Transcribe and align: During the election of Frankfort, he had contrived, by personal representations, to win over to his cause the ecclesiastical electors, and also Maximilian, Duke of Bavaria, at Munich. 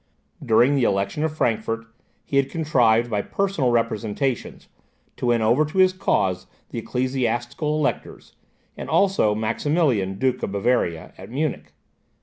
During 0.43 0.73
the 0.73 0.83
election 0.83 1.23
of 1.23 1.37
Frankfort, 1.37 1.85
he 2.25 2.37
had 2.37 2.49
contrived, 2.49 3.07
by 3.11 3.21
personal 3.21 3.69
representations, 3.69 4.67
to 5.15 5.27
win 5.27 5.43
over 5.43 5.63
to 5.63 5.77
his 5.77 5.93
cause 5.93 6.47
the 6.71 6.79
ecclesiastical 6.79 7.77
electors, 7.77 8.33
and 8.75 8.89
also 8.89 9.35
Maximilian, 9.35 10.17
Duke 10.17 10.41
of 10.41 10.53
Bavaria, 10.53 11.13
at 11.19 11.29
Munich. 11.29 11.73